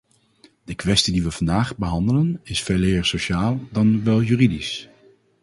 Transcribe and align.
De 0.63 0.75
kwestie 0.75 1.13
die 1.13 1.23
we 1.23 1.31
vandaag 1.31 1.77
behandelen 1.77 2.39
is 2.43 2.63
veeleer 2.63 3.05
sociaal 3.05 3.59
dan 3.71 4.03
wel 4.03 4.21
juridisch. 4.21 4.89